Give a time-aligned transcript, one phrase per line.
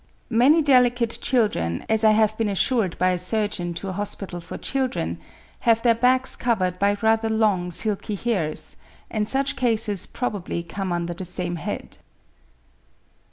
[0.31, 4.57] Many delicate children, as I have been assured by a surgeon to a hospital for
[4.57, 5.19] children,
[5.59, 8.77] have their backs covered by rather long silky hairs;
[9.11, 11.99] and such cases probably come under the same head.